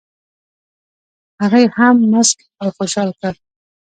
هغه 1.41 1.57
یې 1.63 1.69
هم 1.77 1.95
مسک 2.13 2.37
او 2.61 2.67
خوشال 2.75 3.09
کړ. 3.19 3.33